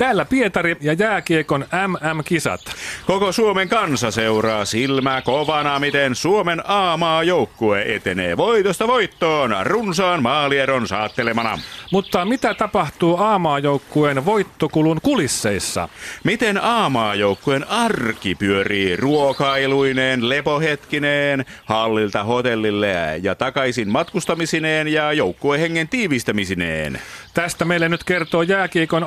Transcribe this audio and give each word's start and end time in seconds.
Täällä 0.00 0.24
Pietari 0.24 0.76
ja 0.80 0.92
jääkiekon 0.92 1.66
MM-kisat. 1.86 2.60
Koko 3.06 3.32
Suomen 3.32 3.68
kansa 3.68 4.10
seuraa 4.10 4.64
silmää 4.64 5.22
kovana, 5.22 5.78
miten 5.78 6.14
Suomen 6.14 6.62
A-maa 6.64 7.22
joukkue 7.22 7.82
etenee 7.82 8.36
voitosta 8.36 8.86
voittoon 8.86 9.56
runsaan 9.62 10.22
maalieron 10.22 10.88
saattelemana. 10.88 11.58
Mutta 11.92 12.24
mitä 12.24 12.54
tapahtuu 12.54 13.16
A-maajoukkueen 13.16 14.24
voittokulun 14.24 15.00
kulisseissa? 15.02 15.88
Miten 16.24 16.62
A-maajoukkueen 16.62 17.68
arki 17.68 18.34
pyörii 18.34 18.96
ruokailuineen, 18.96 20.28
lepohetkineen, 20.28 21.44
hallilta 21.64 22.24
hotellille 22.24 23.20
ja 23.22 23.34
takaisin 23.34 23.88
matkustamisineen 23.88 24.88
ja 24.88 25.12
joukkuehengen 25.12 25.88
tiivistämisineen? 25.88 27.00
Tästä 27.34 27.64
meille 27.64 27.88
nyt 27.88 28.04
kertoo 28.04 28.42
jääkiekon 28.42 29.04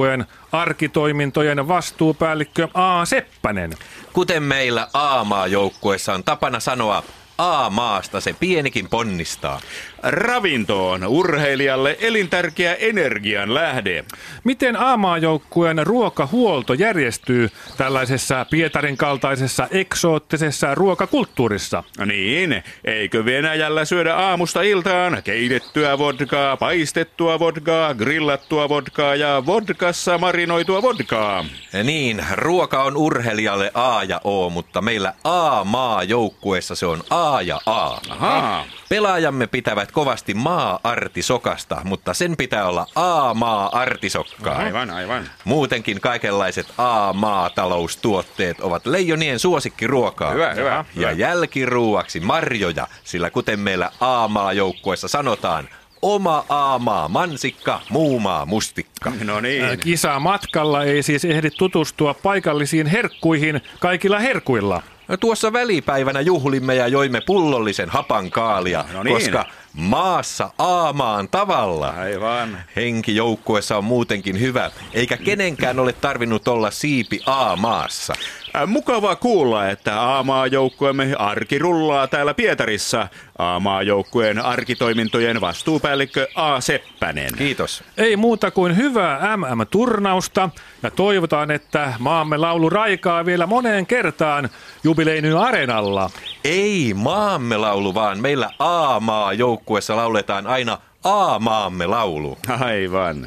A-maajoukkueen 0.00 0.26
arkitoimintojen 0.52 1.68
vastuupäällikkö 1.68 2.68
A. 2.74 3.04
Seppänen. 3.04 3.72
Kuten 4.12 4.42
meillä 4.42 4.88
A-maajoukkueessa 4.92 6.14
on 6.14 6.24
tapana 6.24 6.60
sanoa, 6.60 7.02
A-maasta 7.40 8.20
se 8.20 8.34
pienikin 8.40 8.88
ponnistaa. 8.88 9.60
Ravintoon 10.02 11.06
urheilijalle 11.06 11.96
elintärkeä 12.00 12.74
energian 12.74 13.54
lähde. 13.54 14.04
Miten 14.44 14.76
A-maajoukkueen 14.76 15.86
ruokahuolto 15.86 16.74
järjestyy 16.74 17.50
tällaisessa 17.76 18.46
Pietarin 18.50 18.96
kaltaisessa 18.96 19.68
eksoottisessa 19.70 20.74
ruokakulttuurissa? 20.74 21.84
Niin, 22.06 22.62
eikö 22.84 23.24
Venäjällä 23.24 23.84
syödä 23.84 24.16
aamusta 24.16 24.62
iltaan 24.62 25.22
keitettyä 25.24 25.98
vodkaa, 25.98 26.56
paistettua 26.56 27.38
vodkaa, 27.38 27.94
grillattua 27.94 28.68
vodkaa 28.68 29.14
ja 29.14 29.42
vodkassa 29.46 30.18
marinoitua 30.18 30.82
vodkaa? 30.82 31.44
Niin, 31.84 32.24
ruoka 32.34 32.82
on 32.82 32.96
urheilijalle 32.96 33.70
A 33.74 34.04
ja 34.04 34.20
O, 34.24 34.50
mutta 34.50 34.80
meillä 34.80 35.14
A-maajoukkueessa 35.24 36.74
se 36.74 36.86
on 36.86 37.02
A 37.10 37.29
ja 37.42 37.60
A. 37.66 37.86
Ahaa. 38.10 38.64
Pelaajamme 38.88 39.46
pitävät 39.46 39.92
kovasti 39.92 40.34
maa-artisokasta, 40.34 41.80
mutta 41.84 42.14
sen 42.14 42.36
pitää 42.36 42.66
olla 42.66 42.86
A-maa-artisokkaa. 42.94 44.56
Aivan, 44.56 44.90
aivan. 44.90 45.28
Muutenkin 45.44 46.00
kaikenlaiset 46.00 46.66
A-maataloustuotteet 46.78 48.60
ovat 48.60 48.86
leijonien 48.86 49.38
suosikkiruokaa. 49.38 50.30
Hyvä, 50.30 50.54
hyvä, 50.54 50.70
Ja 50.70 50.84
hyvä. 50.94 51.10
jälkiruuaksi 51.10 52.20
marjoja, 52.20 52.88
sillä 53.04 53.30
kuten 53.30 53.60
meillä 53.60 53.90
A-maajoukkueessa 54.00 55.08
sanotaan, 55.08 55.68
oma 56.02 56.44
A-maa 56.48 57.08
mansikka, 57.08 57.80
muu 57.88 58.20
maa 58.20 58.46
mustikka. 58.46 59.12
No 59.24 59.40
niin. 59.40 59.78
Kisa 59.80 60.20
matkalla 60.20 60.84
ei 60.84 61.02
siis 61.02 61.24
ehdi 61.24 61.50
tutustua 61.50 62.14
paikallisiin 62.14 62.86
herkkuihin 62.86 63.60
kaikilla 63.80 64.18
herkuilla. 64.18 64.82
Tuossa 65.20 65.52
välipäivänä 65.52 66.20
juhlimme 66.20 66.74
ja 66.74 66.88
joimme 66.88 67.20
pullollisen 67.26 67.88
hapan 67.88 68.30
kaalia, 68.30 68.84
No 68.92 69.02
niin. 69.02 69.14
koska 69.16 69.44
maassa 69.72 70.50
aamaan 70.58 71.28
tavalla. 71.28 71.88
Aivan. 71.88 72.58
Henki 72.76 73.16
joukkueessa 73.16 73.76
on 73.76 73.84
muutenkin 73.84 74.40
hyvä, 74.40 74.70
eikä 74.94 75.16
kenenkään 75.16 75.78
ole 75.78 75.92
tarvinnut 75.92 76.48
olla 76.48 76.70
siipi 76.70 77.20
A-maassa. 77.26 78.14
Äh, 78.56 78.66
Mukavaa 78.66 79.16
kuulla, 79.16 79.68
että 79.68 80.18
A-maajoukkueemme 80.18 81.14
arki 81.18 81.58
rullaa 81.58 82.06
täällä 82.06 82.34
Pietarissa. 82.34 83.08
A-maajoukkueen 83.38 84.38
arkitoimintojen 84.38 85.40
vastuupäällikkö 85.40 86.28
A. 86.34 86.60
Seppänen. 86.60 87.30
Kiitos. 87.38 87.84
Ei 87.96 88.16
muuta 88.16 88.50
kuin 88.50 88.76
hyvää 88.76 89.36
MM-turnausta 89.36 90.50
ja 90.82 90.90
toivotaan, 90.90 91.50
että 91.50 91.94
maamme 91.98 92.36
laulu 92.36 92.70
raikaa 92.70 93.26
vielä 93.26 93.46
moneen 93.46 93.86
kertaan 93.86 94.48
jubileinyn 94.84 95.36
areenalla. 95.36 96.10
Ei 96.44 96.92
maamme 96.96 97.56
laulu, 97.56 97.94
vaan 97.94 98.20
meillä 98.20 98.50
A-maa 98.58 99.32
joukkueessa 99.60 99.96
lauletaan 99.96 100.46
aina 100.46 100.78
A-maamme 101.04 101.86
laulu. 101.86 102.38
Aivan. 102.60 103.26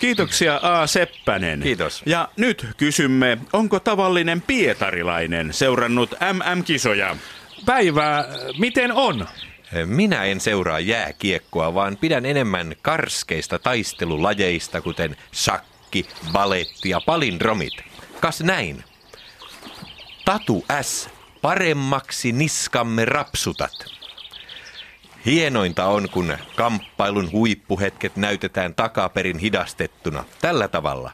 Kiitoksia 0.00 0.60
A. 0.62 0.86
Seppänen. 0.86 1.60
Kiitos. 1.60 2.02
Ja 2.06 2.28
nyt 2.36 2.66
kysymme, 2.76 3.38
onko 3.52 3.80
tavallinen 3.80 4.42
pietarilainen 4.42 5.52
seurannut 5.52 6.10
MM-kisoja? 6.32 7.16
Päivää, 7.66 8.24
miten 8.58 8.92
on? 8.92 9.26
Minä 9.84 10.24
en 10.24 10.40
seuraa 10.40 10.80
jääkiekkoa, 10.80 11.74
vaan 11.74 11.96
pidän 11.96 12.26
enemmän 12.26 12.74
karskeista 12.82 13.58
taistelulajeista, 13.58 14.80
kuten 14.80 15.16
shakki, 15.34 16.06
baletti 16.32 16.88
ja 16.88 17.00
palindromit. 17.00 17.74
Kas 18.20 18.40
näin. 18.40 18.84
Tatu 20.24 20.64
S. 20.82 21.08
Paremmaksi 21.42 22.32
niskamme 22.32 23.04
rapsutat. 23.04 23.94
Hienointa 25.26 25.84
on, 25.86 26.08
kun 26.12 26.36
kamppailun 26.56 27.32
huippuhetket 27.32 28.16
näytetään 28.16 28.74
takaperin 28.74 29.38
hidastettuna. 29.38 30.24
Tällä 30.40 30.68
tavalla. 30.68 31.10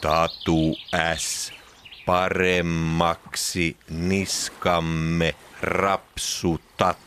Tatu 0.00 0.76
S. 1.16 1.52
Paremmaksi 2.06 3.76
niskamme 3.90 5.34
rapsutat. 5.62 6.98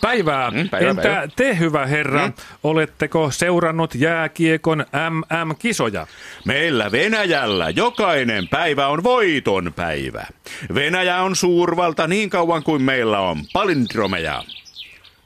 Päivää. 0.00 0.50
Mm, 0.50 0.68
päivää, 0.68 0.90
Entä 0.90 1.02
päivää. 1.02 1.28
te, 1.36 1.58
hyvä 1.58 1.86
herra, 1.86 2.26
Mm. 2.26 2.32
oletteko 2.64 3.30
seurannut 3.30 3.94
jääkiekon 3.94 4.86
MM-kisoja? 5.10 6.06
Meillä 6.44 6.92
Venäjällä 6.92 7.70
jokainen 7.70 8.48
päivä 8.48 8.86
on 8.88 9.02
voiton 9.04 9.72
päivä. 9.76 10.26
Venäjä 10.74 11.22
on 11.22 11.36
suurvalta 11.36 12.06
niin 12.06 12.30
kauan 12.30 12.62
kuin 12.62 12.82
meillä 12.82 13.20
on 13.20 13.38
palindromeja. 13.52 14.42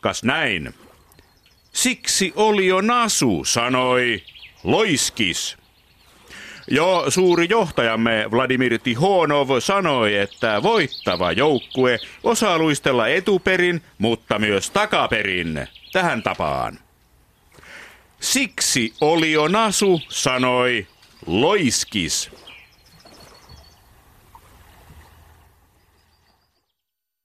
Kas 0.00 0.24
näin. 0.24 0.74
Siksi 1.72 2.32
oli 2.36 2.66
jo 2.66 2.80
Nasu, 2.80 3.44
sanoi 3.44 4.22
Loiskis. 4.64 5.56
Jo 6.70 7.04
suuri 7.08 7.46
johtajamme 7.50 8.26
Vladimir 8.30 8.78
Tihonov 8.78 9.48
sanoi, 9.58 10.16
että 10.16 10.62
voittava 10.62 11.32
joukkue 11.32 11.98
osaa 12.22 12.58
luistella 12.58 13.08
etuperin, 13.08 13.82
mutta 13.98 14.38
myös 14.38 14.70
takaperin. 14.70 15.68
Tähän 15.92 16.22
tapaan. 16.22 16.78
Siksi 18.20 18.94
oli 19.00 19.32
jo 19.32 19.48
Nasu, 19.48 20.00
sanoi 20.08 20.86
Loiskis. 21.26 22.30